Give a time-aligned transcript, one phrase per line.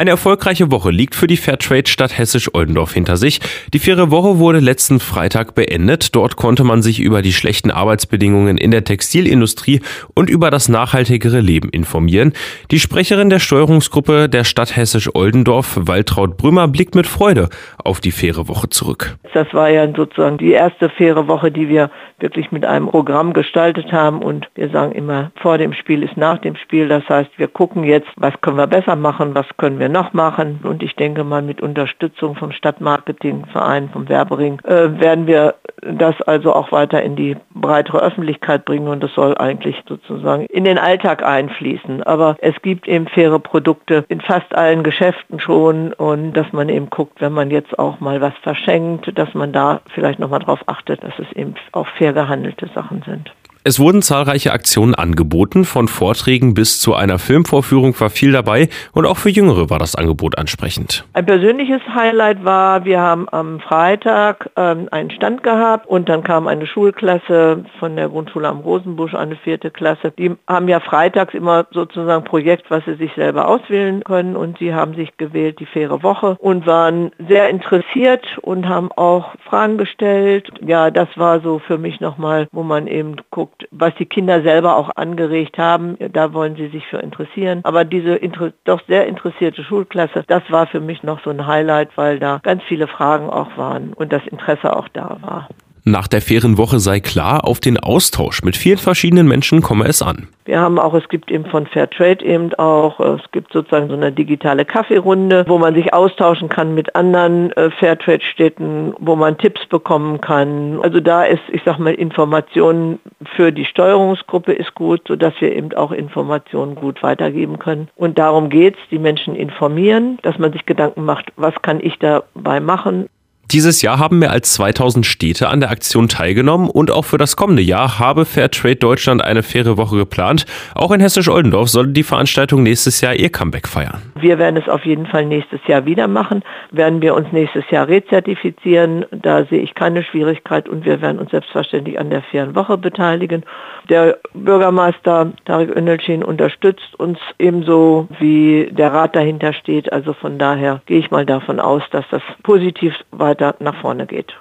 [0.00, 3.38] Eine erfolgreiche Woche liegt für die Fairtrade-Stadt Hessisch-Oldendorf hinter sich.
[3.74, 6.16] Die faire Woche wurde letzten Freitag beendet.
[6.16, 9.82] Dort konnte man sich über die schlechten Arbeitsbedingungen in der Textilindustrie
[10.14, 12.32] und über das nachhaltigere Leben informieren.
[12.70, 17.50] Die Sprecherin der Steuerungsgruppe der Stadt Hessisch-Oldendorf, Waltraud Brümmer, blickt mit Freude
[17.90, 19.16] auf die faire Woche zurück.
[19.34, 21.90] Das war ja sozusagen die erste faire Woche, die wir
[22.20, 26.38] wirklich mit einem Programm gestaltet haben und wir sagen immer, vor dem Spiel ist nach
[26.38, 26.88] dem Spiel.
[26.88, 30.60] Das heißt, wir gucken jetzt, was können wir besser machen, was können wir noch machen
[30.62, 36.52] und ich denke mal mit Unterstützung vom Stadtmarketingverein, vom Werbering, äh, werden wir das also
[36.52, 41.22] auch weiter in die breitere Öffentlichkeit bringen und das soll eigentlich sozusagen in den Alltag
[41.22, 42.02] einfließen.
[42.02, 46.90] Aber es gibt eben faire Produkte in fast allen Geschäften schon und dass man eben
[46.90, 51.02] guckt, wenn man jetzt auch mal was verschenkt, dass man da vielleicht nochmal darauf achtet,
[51.02, 53.32] dass es eben auch fair gehandelte Sachen sind.
[53.62, 59.04] Es wurden zahlreiche Aktionen angeboten, von Vorträgen bis zu einer Filmvorführung war viel dabei und
[59.04, 61.04] auch für Jüngere war das Angebot ansprechend.
[61.12, 66.48] Ein persönliches Highlight war, wir haben am Freitag ähm, einen Stand gehabt und dann kam
[66.48, 70.10] eine Schulklasse von der Grundschule am Rosenbusch, eine vierte Klasse.
[70.18, 74.72] Die haben ja freitags immer sozusagen Projekt, was sie sich selber auswählen können und sie
[74.72, 80.50] haben sich gewählt die faire Woche und waren sehr interessiert und haben auch Fragen gestellt.
[80.66, 84.42] Ja, das war so für mich nochmal, wo man eben guckt, geguckt, was die Kinder
[84.42, 85.96] selber auch angeregt haben.
[86.12, 87.60] Da wollen sie sich für interessieren.
[87.64, 88.18] Aber diese
[88.64, 92.62] doch sehr interessierte Schulklasse, das war für mich noch so ein Highlight, weil da ganz
[92.64, 95.48] viele Fragen auch waren und das Interesse auch da war.
[95.84, 100.02] Nach der fairen Woche sei klar, auf den Austausch mit vielen verschiedenen Menschen komme es
[100.02, 100.28] an.
[100.44, 104.10] Wir haben auch, es gibt eben von Fairtrade eben auch, es gibt sozusagen so eine
[104.10, 110.20] digitale Kaffeerunde, wo man sich austauschen kann mit anderen äh, Fairtrade-Städten, wo man Tipps bekommen
[110.20, 110.80] kann.
[110.82, 112.98] Also da ist, ich sag mal, Informationen
[113.36, 117.88] für die Steuerungsgruppe ist gut, sodass wir eben auch Informationen gut weitergeben können.
[117.94, 121.98] Und darum geht es, die Menschen informieren, dass man sich Gedanken macht, was kann ich
[121.98, 123.08] dabei machen.
[123.52, 127.34] Dieses Jahr haben mehr als 2000 Städte an der Aktion teilgenommen und auch für das
[127.34, 130.46] kommende Jahr habe Fairtrade Deutschland eine faire Woche geplant.
[130.76, 134.02] Auch in Hessisch-Oldendorf soll die Veranstaltung nächstes Jahr ihr Comeback feiern.
[134.14, 136.44] Wir werden es auf jeden Fall nächstes Jahr wieder machen.
[136.70, 139.04] Werden wir uns nächstes Jahr rezertifizieren.
[139.10, 143.42] Da sehe ich keine Schwierigkeit und wir werden uns selbstverständlich an der fairen Woche beteiligen.
[143.88, 149.92] Der Bürgermeister Tarek Önelcin unterstützt uns ebenso wie der Rat dahinter steht.
[149.92, 154.06] Also von daher gehe ich mal davon aus, dass das positiv weiter weiter nach vorne
[154.06, 154.34] geht.